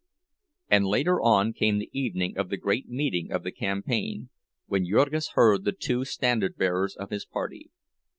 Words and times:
And 0.67 0.87
later 0.87 1.21
on 1.21 1.53
came 1.53 1.77
the 1.77 1.91
evening 1.93 2.35
of 2.35 2.49
the 2.49 2.57
great 2.57 2.89
meeting 2.89 3.31
of 3.31 3.43
the 3.43 3.51
campaign, 3.51 4.29
when 4.65 4.87
Jurgis 4.89 5.33
heard 5.35 5.63
the 5.63 5.73
two 5.73 6.05
standard 6.05 6.57
bearers 6.57 6.95
of 6.95 7.11
his 7.11 7.23
party. 7.23 7.69